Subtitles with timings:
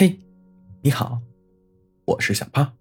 [0.00, 0.16] 嘿，
[0.80, 1.20] 你好，
[2.04, 2.72] 我是小胖，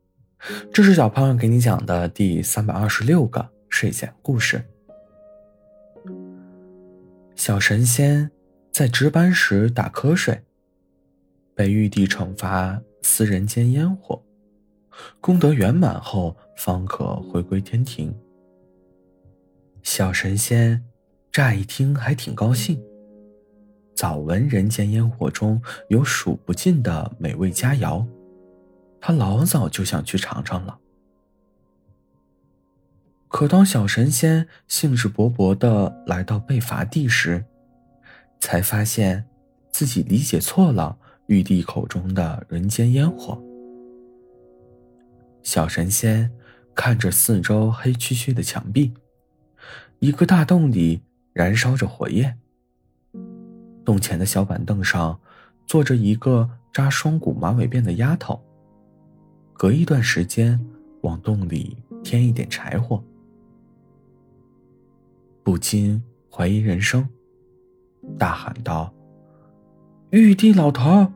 [0.71, 4.63] 这是小胖给你讲的第三百二十六个睡前故事。
[7.35, 8.29] 小神仙
[8.71, 10.43] 在值班时打瞌睡，
[11.55, 14.23] 被玉帝惩罚私人间烟火，
[15.19, 18.15] 功德圆满后方可回归天庭。
[19.81, 20.85] 小神仙
[21.31, 22.79] 乍一听还挺高兴。
[23.97, 25.59] 早闻人间烟火中
[25.89, 28.05] 有数不尽的美味佳肴，
[29.01, 30.77] 他老早就想去尝尝了。
[33.27, 37.43] 可当小神仙兴致勃勃的来到被罚地时，
[38.39, 39.25] 才发现
[39.71, 40.95] 自己理解错了
[41.25, 43.41] 玉帝口中的人间烟火。
[45.41, 46.31] 小神仙
[46.75, 48.93] 看着四周黑黢黢的墙壁，
[49.97, 51.01] 一个大洞里
[51.33, 52.37] 燃烧着火焰。
[53.87, 55.17] 洞前的小板凳上，
[55.65, 58.37] 坐着一个扎双股马尾辫的丫头。
[59.53, 60.59] 隔一段时间，
[61.03, 63.01] 往洞里添一点柴火，
[65.41, 67.07] 不禁怀疑人生，
[68.19, 68.93] 大喊道
[70.11, 71.13] ：“玉帝老头，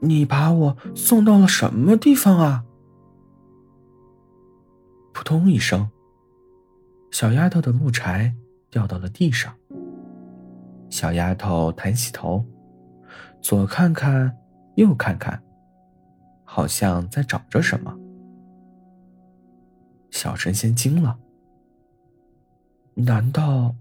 [0.00, 2.64] 你把我送到了什么地方啊？”
[5.14, 5.88] 扑通一声，
[7.12, 8.34] 小丫头的木柴
[8.68, 9.54] 掉到了地上。
[10.94, 12.44] 小丫头抬起头，
[13.42, 14.32] 左看看，
[14.76, 15.42] 右看看，
[16.44, 17.92] 好像在找着什么。
[20.12, 21.18] 小神仙惊了，
[22.94, 23.74] 难道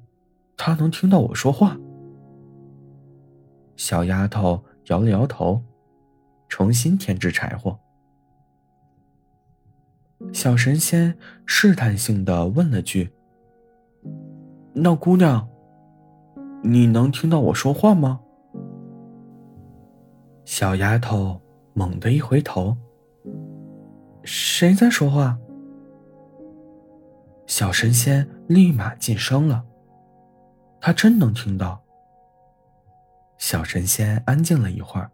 [0.58, 1.78] 他能听到我说话？
[3.76, 5.62] 小丫头摇了摇头，
[6.50, 7.78] 重新添置柴火。
[10.34, 13.14] 小神仙试探性的问了句
[14.74, 15.48] ：“那姑娘？”
[16.66, 18.22] 你能听到我说话吗？
[20.46, 21.42] 小丫头
[21.74, 22.78] 猛地一回头，
[24.24, 25.38] 谁在说话？
[27.48, 29.66] 小神仙立马噤声了，
[30.80, 31.82] 他真能听到。
[33.38, 35.12] 小神仙安静了一会儿，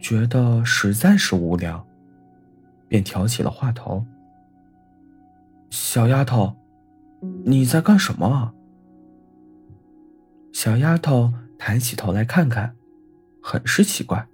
[0.00, 1.86] 觉得实在是无聊，
[2.88, 4.04] 便挑起了话头
[5.70, 6.52] ：“小丫头，
[7.44, 8.52] 你在干什么啊？”
[10.52, 12.76] 小丫头抬起头来看看，
[13.42, 14.28] 很是奇怪。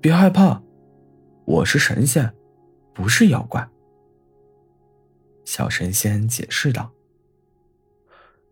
[0.00, 0.60] 别害怕，
[1.44, 2.32] 我是神仙，
[2.92, 3.66] 不是妖怪。
[5.44, 6.90] 小神仙解释道。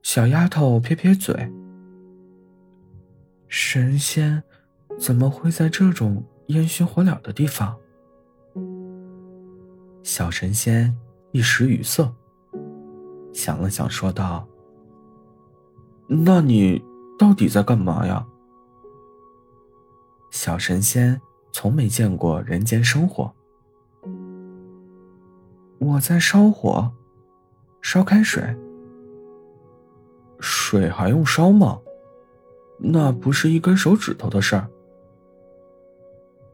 [0.02, 1.52] 小丫头撇撇嘴
[3.48, 4.42] ：“神仙
[4.98, 7.76] 怎么会在这种烟熏火燎的地方？”
[10.04, 10.96] 小神仙
[11.32, 12.08] 一时语塞，
[13.34, 14.48] 想了想，说道。
[16.08, 16.82] 那你
[17.18, 18.26] 到底在干嘛呀？
[20.30, 21.20] 小神仙
[21.52, 23.32] 从没见过人间生活。
[25.78, 26.92] 我在烧火，
[27.80, 28.42] 烧开水。
[30.38, 31.80] 水还用烧吗？
[32.78, 34.68] 那不是一根手指头的事儿。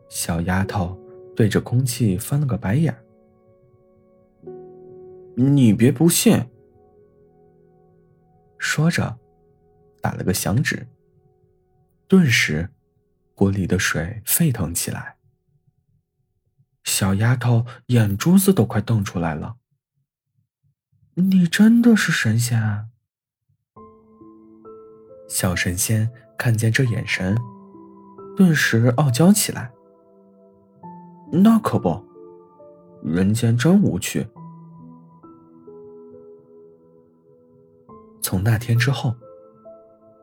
[0.09, 0.97] 小丫头
[1.35, 2.97] 对着空气翻了个白眼。
[5.35, 6.41] 你别不信。
[8.59, 9.19] 说着。
[10.03, 10.89] 打了个响指，
[12.09, 12.69] 顿时，
[13.37, 15.17] 锅里的水沸腾起来。
[16.83, 19.57] 小丫头眼珠子都快瞪出来了。
[21.15, 22.61] 你真的是神仙？
[22.61, 22.89] 啊？
[25.29, 27.39] 小神仙看见这眼神，
[28.37, 29.73] 顿时傲娇起来。
[31.31, 32.05] 那可不，
[33.05, 34.27] 人间真无趣。
[38.21, 39.15] 从那天之后。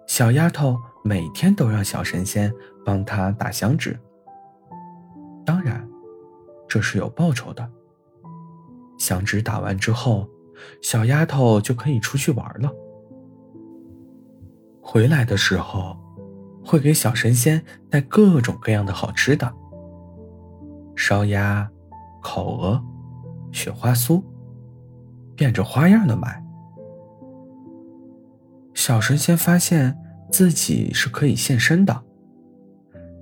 [0.09, 2.51] 小丫头每天都让小神仙
[2.83, 3.97] 帮她打响指。
[5.45, 5.87] 当然，
[6.67, 7.69] 这是有报酬的。
[8.97, 10.27] 响指打完之后，
[10.81, 12.73] 小丫头就可以出去玩了。
[14.81, 15.95] 回来的时候，
[16.65, 19.53] 会给小神仙带各种各样的好吃的：
[20.95, 21.69] 烧鸭、
[22.19, 22.83] 烤鹅、
[23.51, 24.23] 雪花酥，
[25.35, 26.43] 变着花样的买。
[28.89, 29.95] 小神仙发现
[30.31, 32.03] 自己是可以现身的，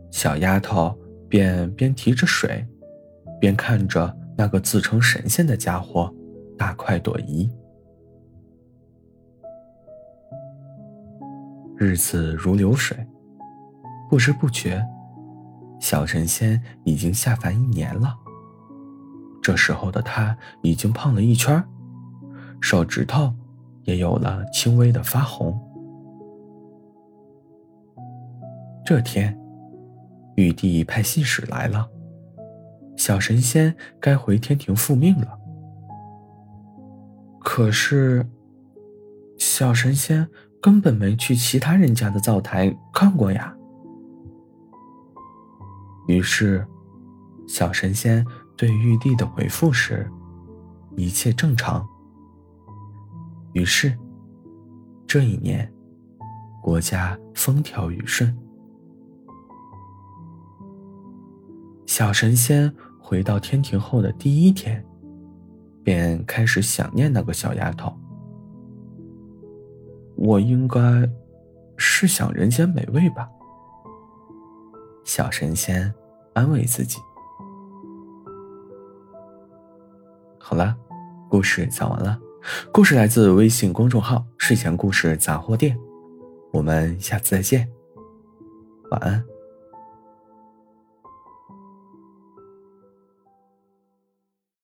[0.09, 0.97] 小丫头
[1.27, 2.65] 便边提着水，
[3.37, 6.09] 边看着那个自称神仙的家伙
[6.57, 7.51] 大快朵颐。
[11.75, 13.05] 日子如流水，
[14.09, 14.81] 不知不觉，
[15.81, 18.15] 小神仙已经下凡一年了。
[19.41, 21.61] 这时候的他已经胖了一圈，
[22.61, 23.33] 手指头。
[23.87, 25.57] 也有了轻微的发红。
[28.85, 29.37] 这天，
[30.35, 31.89] 玉帝派信使来了，
[32.97, 35.39] 小神仙该回天庭复命了。
[37.39, 38.27] 可是，
[39.37, 40.27] 小神仙
[40.61, 43.55] 根本没去其他人家的灶台看过呀。
[46.07, 46.67] 于是，
[47.47, 48.25] 小神仙
[48.57, 50.09] 对玉帝的回复是：
[50.97, 51.87] 一切正常。
[53.57, 53.91] 于是，
[55.07, 55.67] 这一年，
[56.61, 58.37] 国家风调雨顺。
[61.87, 64.85] 小神仙回到天庭后的第一天，
[65.83, 67.91] 便开始想念那个小丫头。
[70.15, 70.79] 我应该
[71.77, 73.27] 是想人间美味吧？
[75.03, 75.91] 小神仙
[76.33, 76.99] 安慰自己。
[80.37, 80.77] 好了，
[81.27, 82.19] 故事讲完了。
[82.71, 85.77] 故事来自微信公众号“睡前故事杂货店”，
[86.51, 87.69] 我们下次再见，
[88.91, 89.23] 晚安。